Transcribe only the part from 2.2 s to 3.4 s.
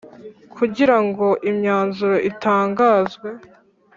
itangazwe